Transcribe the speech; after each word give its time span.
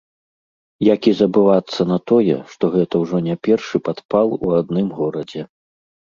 Як 0.93 1.01
і 1.09 1.11
забывацца 1.19 1.81
на 1.91 1.97
тое, 2.11 2.37
што 2.53 2.63
гэта 2.75 3.01
ўжо 3.03 3.17
не 3.27 3.35
першы 3.47 3.81
падпал 3.89 4.33
у 4.47 4.55
адным 4.61 4.87
горадзе. 5.01 5.41